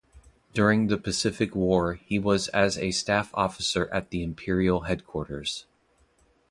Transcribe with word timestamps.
During 0.55 0.87
the 0.87 0.97
Pacific 0.97 1.53
War, 1.53 1.93
he 1.93 2.17
was 2.17 2.47
as 2.47 2.75
a 2.75 2.89
staff 2.89 3.29
officer 3.35 3.87
at 3.93 4.09
the 4.09 4.23
Imperial 4.23 4.79
Headquarters. 4.85 5.67